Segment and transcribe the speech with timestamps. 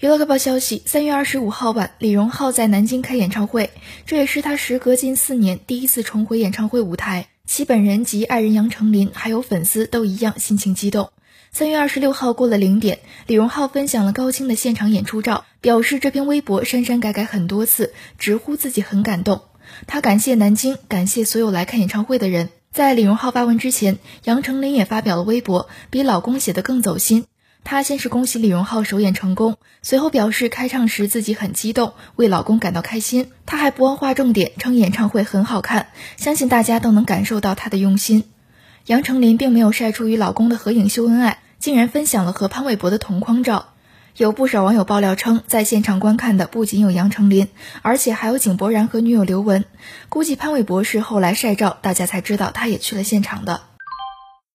[0.00, 3.70] 娱乐快报消息：三月二十五号晚，李荣浩在南京开演唱会，
[4.06, 7.26] 这也是他时隔近四年第一次重回演唱会舞台。
[7.48, 11.10] 其本人及爱人杨丞琳还有粉丝都一样心情激动。
[11.50, 19.42] 三月二十六号过了零点，李荣浩分享了高清的现场演出照，表示这篇微博删删改改很多次，直呼自己很感动。
[19.88, 22.50] 他感谢南京，感谢所有来看演唱会的人。
[22.70, 27.24] 在李荣浩发文之前，杨丞琳也发表了微博，比老公写的更走心。
[27.64, 33.30] 她先是恭喜李荣浩首演成功，随后表示开唱时自己很激动，为老公感到开心。
[33.44, 38.24] 她还不忘划重点，称演唱会很好看，相信大家都能感受到她的用心。
[38.86, 43.74] 杨丞琳并没有晒出与老公的合影秀恩爱，竟然分享了和潘玮柏的同框照。
[44.16, 47.48] 有不少网友爆料称，在现场观看的不仅有杨丞琳，
[47.82, 49.64] 而且还有井柏然和女友刘雯。
[50.08, 53.60] 估计潘玮柏是后来晒照，大家才知道他也去了现场的。